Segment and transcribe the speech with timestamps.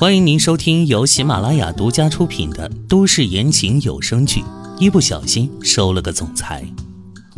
[0.00, 4.40] 欢迎您收听由喜马拉雅独家出品的都市言情有声剧
[4.78, 6.64] 《一不小心收了个总裁》，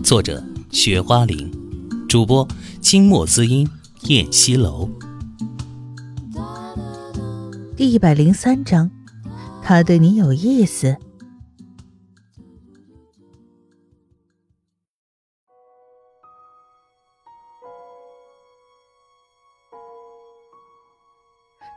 [0.05, 1.51] 作者：雪花玲，
[2.07, 2.47] 主播：
[2.83, 3.67] 清墨滋音、
[4.09, 4.91] 燕西楼。
[7.75, 8.91] 第一百零三章，
[9.63, 10.99] 他对你有意思。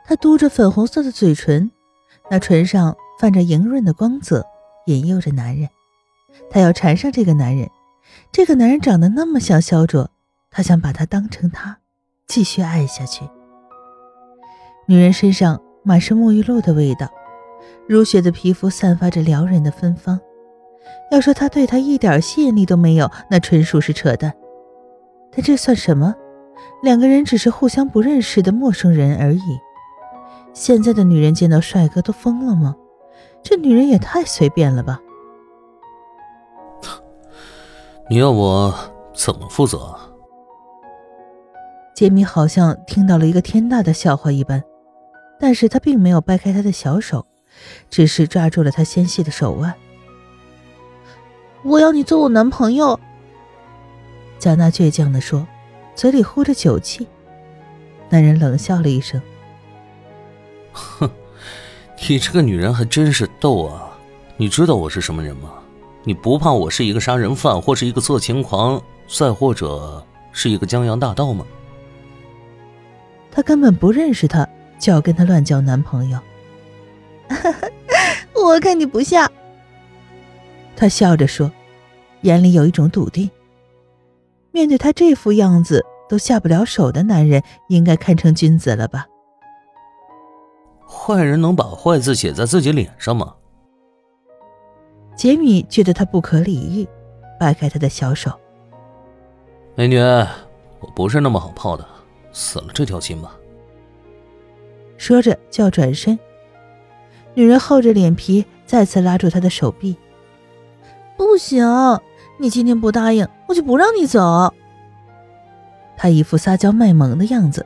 [0.04, 1.70] 她嘟着粉红色的嘴唇，
[2.30, 4.44] 那唇上泛着莹润的光泽，
[4.86, 5.68] 引诱着男人。
[6.50, 7.68] 她要缠上这个男人，
[8.30, 10.10] 这个男人长得那么像萧卓，
[10.50, 11.78] 她想把他当成他，
[12.26, 13.24] 继续爱下去。
[14.86, 17.08] 女人身上满是沐浴露的味道，
[17.88, 20.20] 如雪的皮肤散发着撩人的芬芳。
[21.10, 24.34] 要说他对她一点吸引力都没有，那纯属是扯淡。
[25.32, 26.14] 但这算什么？
[26.82, 29.40] 两个人只是互相不认识的陌生人而已。
[30.54, 32.74] 现在的女人见到帅哥都疯了吗？
[33.42, 34.98] 这女人也太随便了吧！
[38.08, 38.74] 你要我
[39.14, 39.94] 怎么负责？
[41.94, 44.62] 杰米好像听到了一个天大的笑话一般，
[45.38, 47.26] 但是他并没有掰开他的小手，
[47.90, 49.74] 只是抓住了他纤细的手腕。
[51.64, 52.98] 我要你做我男朋友。
[54.38, 55.46] 贾娜倔强地说，
[55.94, 57.06] 嘴里呼着酒气。
[58.08, 59.20] 男人冷笑了一声。
[60.74, 61.10] 哼，
[62.08, 63.90] 你这个女人还真是逗啊！
[64.36, 65.50] 你知道我是什么人吗？
[66.02, 71.46] 你不怕我是一个杀人犯，或是一个色情狂，再或者是一个江洋大盗吗？
[73.30, 74.46] 他根本不认识他，
[74.78, 76.18] 就要跟他乱交男朋友。
[78.34, 79.30] 我看你不像。
[80.76, 81.50] 他笑着说，
[82.22, 83.30] 眼里有一种笃定。
[84.50, 89.06] 面对他这副样子都下不了手的男人，应该堪称君子了吧？
[90.86, 93.34] 坏人能把坏字写在自己脸上吗？
[95.16, 96.88] 杰米觉得他不可理喻，
[97.38, 98.32] 掰开他的小手。
[99.74, 101.86] 美女，我不是那么好泡的，
[102.32, 103.36] 死了这条心吧。
[104.96, 106.18] 说着就要转身，
[107.34, 109.96] 女人厚着脸皮再次拉住他的手臂。
[111.16, 111.64] 不行，
[112.38, 114.52] 你今天不答应，我就不让你走。
[115.96, 117.64] 他一副撒娇卖萌的样子，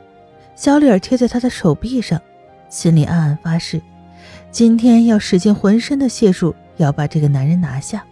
[0.55, 2.19] 小脸贴在他的手臂上。
[2.69, 3.81] 心里暗暗发誓，
[4.51, 8.05] 今天要使尽浑身的解数，要把这个男人拿下。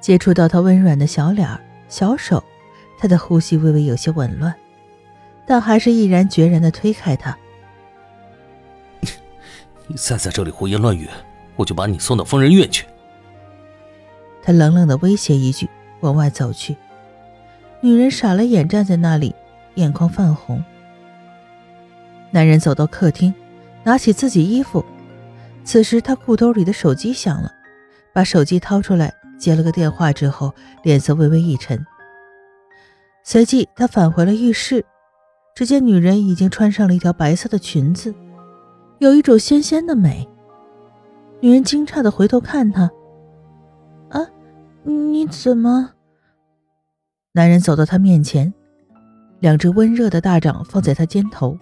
[0.00, 1.46] 接触到他温软的小脸、
[1.88, 2.42] 小手，
[2.98, 4.54] 他的呼吸微微有些紊乱，
[5.46, 7.36] 但还是毅然决然地推开他。
[9.86, 11.06] 你再在这里胡言乱语，
[11.56, 12.86] 我就把你送到疯人院去。
[14.42, 15.68] 他冷冷地威胁一句，
[16.00, 16.74] 往外走去。
[17.82, 19.34] 女人傻了眼，站在那里，
[19.74, 20.64] 眼眶泛红。
[22.30, 23.34] 男人走到客厅。
[23.84, 24.84] 拿起自己衣服，
[25.64, 27.50] 此时他裤兜里的手机响了，
[28.12, 30.52] 把手机掏出来接了个电话之后，
[30.82, 31.84] 脸色微微一沉。
[33.22, 34.84] 随即他返回了浴室，
[35.54, 38.14] 只见女人已经穿上了一条白色的裙子，
[38.98, 40.28] 有一种纤纤的美。
[41.40, 42.90] 女人惊诧的回头看他
[44.10, 44.20] ：“啊，
[44.82, 45.92] 你怎么？”
[47.32, 48.52] 男人走到她面前，
[49.38, 51.56] 两只温热的大掌放在她肩头，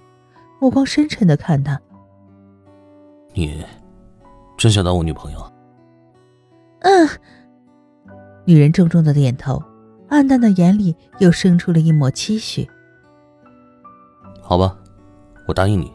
[0.60, 1.80] 目光深沉的看她。
[3.34, 3.64] 你
[4.56, 5.52] 真想当我女朋友？
[6.80, 7.08] 嗯。
[8.44, 9.62] 女人重重的点头，
[10.08, 12.66] 暗淡的眼里又生出了一抹期许。
[14.40, 14.74] 好吧，
[15.46, 15.92] 我答应你。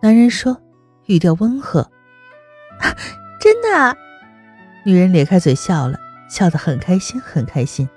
[0.00, 0.56] 男人说，
[1.06, 1.90] 语调温和。
[3.40, 3.96] 真的？
[4.84, 5.98] 女人咧开嘴笑了，
[6.30, 7.88] 笑得很开心，很开心。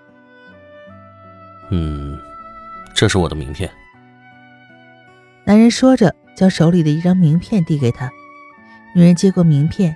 [1.69, 2.19] 嗯，
[2.95, 3.69] 这是我的名片。
[5.43, 6.16] 男人说着。
[6.41, 8.12] 将手里的一张名片递给他，
[8.96, 9.96] 女人接过名片，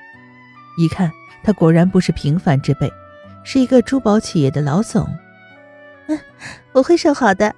[0.77, 1.11] 一看，
[1.43, 2.87] 他果然不是平凡之辈，
[3.43, 5.09] 是一个珠宝企业的老总。
[6.05, 6.19] 嗯，
[6.71, 7.51] 我会收好的。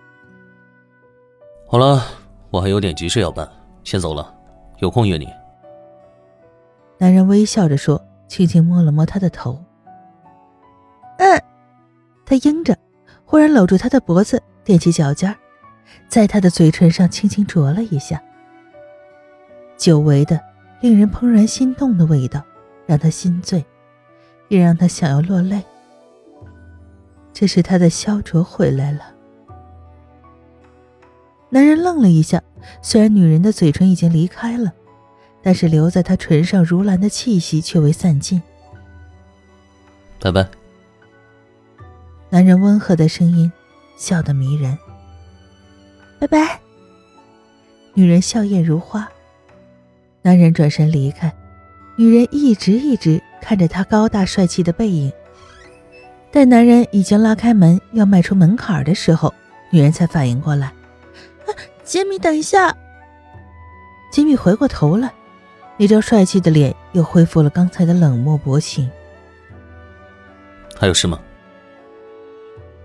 [1.67, 2.01] 好了，
[2.49, 3.45] 我还有点急事要办，
[3.83, 4.33] 先走了，
[4.77, 5.27] 有空约你。
[6.97, 9.61] 男人微笑着说，轻轻摸了摸她的头。
[11.17, 11.43] 嗯，
[12.25, 12.73] 他应着，
[13.25, 15.35] 忽然搂住他的脖子，踮起脚尖，
[16.07, 18.23] 在他的嘴唇上轻轻啄了一下。
[19.77, 20.39] 久违的、
[20.81, 22.43] 令人怦然心动的味道，
[22.85, 23.63] 让他心醉，
[24.49, 25.63] 也让他想要落泪。
[27.31, 29.13] 这是他的萧卓回来了。
[31.49, 32.41] 男人愣了一下，
[32.81, 34.73] 虽然女人的嘴唇已经离开了，
[35.41, 38.41] 但是留在他唇上如兰的气息却未散尽。
[40.19, 40.45] 拜拜。
[42.29, 43.49] 男人温和的声音，
[43.95, 44.77] 笑得迷人。
[46.19, 46.59] 拜拜。
[47.93, 49.07] 女人笑靥如花。
[50.27, 51.33] 男人转身离开，
[51.95, 55.09] 女人一直一直看着他高大帅气的背影。
[56.33, 59.33] 待男人已经拉开门要迈出门槛的时候，
[59.69, 60.73] 女人才反应过来
[61.85, 62.75] ：“杰米，等一下！”
[64.11, 65.09] 杰米回过头来，
[65.77, 68.91] 那张帅气的脸又恢复了刚才的冷漠薄情。
[70.75, 71.17] 还有事吗？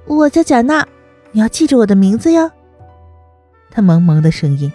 [0.06, 0.86] 我叫贾娜，
[1.32, 2.48] 你要记住我的名字哟。
[3.68, 4.72] 他萌萌的声音。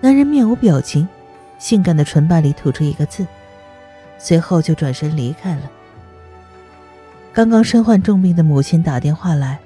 [0.00, 1.08] 男人面无表情，
[1.58, 3.26] 性感的唇瓣里吐出一个字，
[4.16, 5.62] 随后就转身离开了。
[7.32, 9.58] 刚刚身患重病的母亲打电话来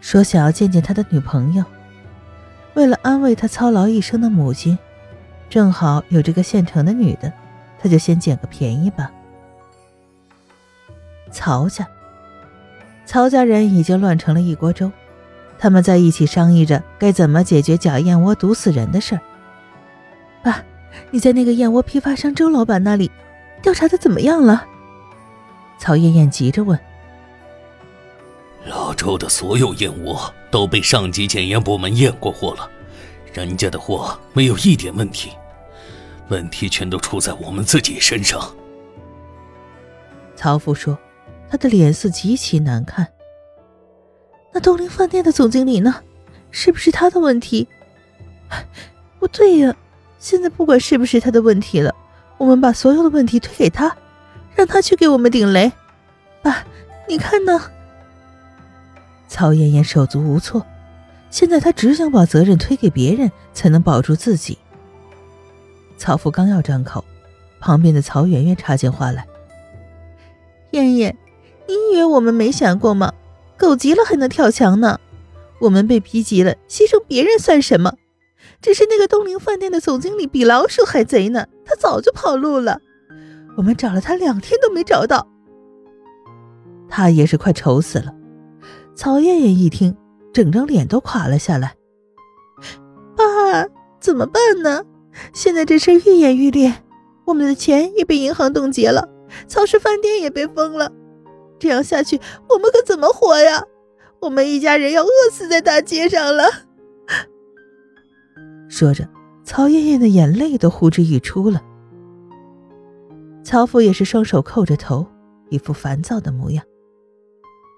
[0.00, 1.64] 说，想要见见他的女朋友。
[2.74, 4.78] 为了安慰他操劳一生的母亲，
[5.48, 7.32] 正好有这个现成的女的，
[7.80, 9.10] 他就先捡个便宜吧。
[11.32, 11.86] 曹家，
[13.04, 14.90] 曹家人已经乱成了一锅粥，
[15.58, 19.20] 他们在一起商议着该怎么解决假燕窝毒死人的事儿。
[20.90, 23.10] 爸，你在那个燕窝批发商周老板那里
[23.62, 24.66] 调查的怎么样了？
[25.78, 26.78] 曹艳艳急着问。
[28.66, 32.70] 老周的所有燕窝都被上级检验部门验过货了，
[33.32, 35.30] 人家的货没有一点问题，
[36.28, 38.40] 问题全都出在我们自己身上。
[40.36, 40.98] 曹父说。
[41.52, 43.04] 他的脸色极其难看。
[44.52, 45.96] 那东林饭店的总经理呢？
[46.52, 47.66] 是不是他的问题？
[49.18, 49.76] 不对呀！
[50.20, 51.92] 现在不管是不是他的问题了，
[52.38, 53.96] 我们把所有的问题推给他，
[54.54, 55.72] 让他去给我们顶雷。
[56.42, 56.64] 爸，
[57.08, 57.60] 你看呢？
[59.26, 60.64] 曹妍妍手足无措。
[61.30, 64.58] 现在她只想把责任推给别人，才能保住自己。
[65.96, 67.04] 曹父刚要张口，
[67.60, 69.26] 旁边的曹媛媛插进话来
[70.72, 71.16] ：“燕燕。”
[71.68, 73.12] 你以为我们没想过吗？
[73.56, 74.98] 狗急了还能跳墙呢。
[75.60, 77.94] 我们被逼急了，牺牲别人算什么？
[78.62, 82.78] 只是那个东陵饭店的总经理比老鼠还贼呢，他早就跑路了。
[83.56, 85.26] 我们找了他两天都没找到，
[86.88, 88.14] 他也是快愁死了。
[88.94, 89.96] 曹艳艳一听，
[90.32, 91.74] 整张脸都垮了下来。
[93.16, 93.24] 爸，
[93.98, 94.84] 怎么办呢？
[95.32, 96.72] 现在这事愈演愈烈，
[97.26, 99.08] 我们的钱也被银行冻结了，
[99.48, 100.92] 曹氏饭店也被封了。
[101.58, 103.64] 这样下去，我们可怎么活呀？
[104.20, 106.44] 我们一家人要饿死在大街上了。
[108.80, 109.06] 说着，
[109.44, 111.62] 曹艳艳的眼泪都呼之欲出了。
[113.44, 115.06] 曹父也是双手扣着头，
[115.50, 116.64] 一副烦躁的模样。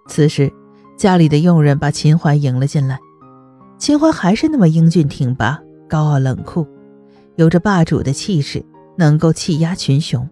[0.07, 0.49] 此时，
[0.97, 3.01] 家里的佣人把秦淮迎了进来。
[3.79, 6.65] 秦淮还是那么英俊挺拔、高傲冷酷，
[7.35, 8.65] 有着霸主的气势，
[8.97, 10.31] 能够气压群雄。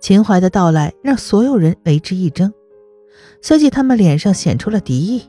[0.00, 2.52] 秦淮的到来让所有人为之一怔，
[3.40, 5.22] 随即他们脸上显出了敌意。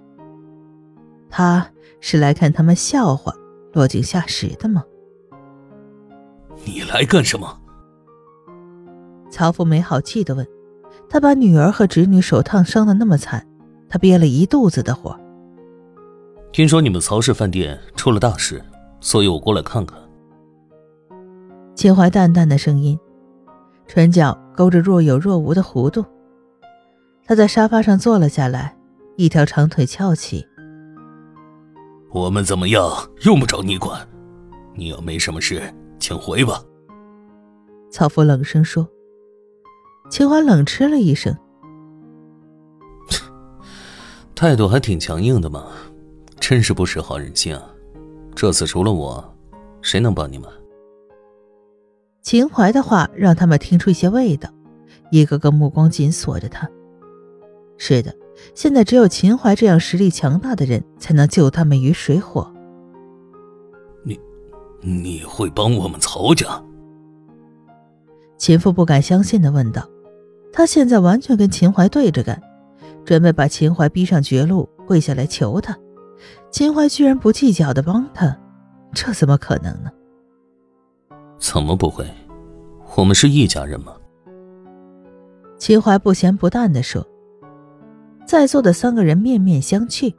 [1.29, 1.69] 他
[2.01, 3.31] 是来看他们笑话、
[3.77, 4.83] 落井下石的吗？
[6.65, 7.61] 你来干什么？
[9.29, 10.43] 曹父没好气的问。
[11.07, 13.47] 他把女儿和侄女手烫伤的那么惨，
[13.87, 15.15] 他憋了一肚子的火。
[16.51, 18.59] 听说你们曹氏饭店出了大事，
[18.99, 19.95] 所以我过来看看。
[21.75, 22.99] 秦淮淡淡的声音。
[23.85, 26.03] 唇角勾着若有若无的弧度，
[27.23, 28.75] 他在沙发上坐了下来，
[29.17, 30.43] 一条长腿翘起。
[32.11, 32.89] 我们怎么样
[33.23, 34.07] 用不着你管，
[34.75, 35.61] 你要没什么事，
[35.99, 36.63] 请回吧。
[37.91, 38.87] 曹夫冷声说。
[40.09, 41.35] 秦淮冷嗤了一声，
[44.33, 45.67] 态度还挺强硬的嘛，
[46.39, 47.61] 真是不识好人心啊！
[48.33, 49.35] 这次除了我，
[49.81, 50.49] 谁能帮你们？
[52.21, 54.49] 秦淮的话让他们听出一些味道，
[55.11, 56.69] 一个个目光紧锁着他。
[57.77, 58.15] 是的，
[58.53, 62.51] 现在只有秦淮这样实力强大的人才能救他们于水火。
[64.03, 64.19] 你，
[64.81, 66.61] 你会帮我们曹家？
[68.37, 69.87] 秦父不敢相信的问道。
[70.53, 72.41] 他现在完全跟秦淮对着干，
[73.05, 75.77] 准备把秦淮逼上绝路，跪下来求他。
[76.49, 78.35] 秦淮居然不计较的帮他，
[78.93, 79.91] 这怎么可能呢？
[81.37, 82.07] 怎么不会？
[82.95, 83.93] 我们是一家人吗？
[85.59, 87.05] 秦淮不咸不淡的说。
[88.27, 90.13] 在座的三个人面面相觑。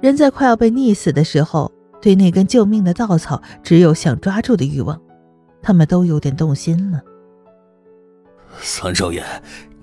[0.00, 5.00] 人在快要被溺死的时候，对那根救命的稻草只有想抓住的欲望，
[5.60, 7.02] 他们都有点动心了。
[8.60, 9.22] 三少爷，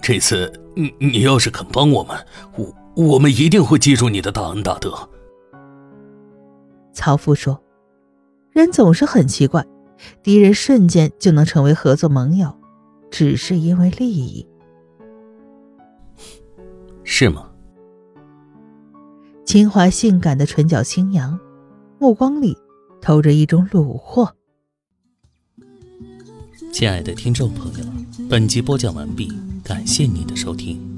[0.01, 2.17] 这次你你要是肯帮我们，
[2.55, 4.93] 我我们一定会记住你的大恩大德。
[6.93, 7.61] 曹父说
[8.51, 9.65] ：“人总是很奇怪。”
[10.21, 12.53] 敌人瞬间就能成为合作盟友，
[13.09, 14.45] 只是因为利益，
[17.15, 17.47] 是吗？
[19.45, 21.39] 秦淮性感的唇角轻扬，
[21.99, 22.57] 目光里
[23.03, 24.35] 透着一种虏获。
[26.71, 27.85] 亲爱的听众朋友，
[28.27, 29.31] 本集播讲完毕，
[29.63, 30.92] 感谢您的收听。